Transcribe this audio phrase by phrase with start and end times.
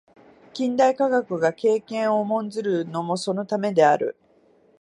[0.51, 4.15] 近代科学が経験を重んずるのもそのためである。